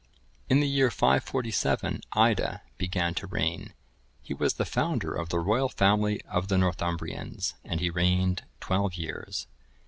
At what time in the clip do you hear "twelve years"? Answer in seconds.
8.59-9.45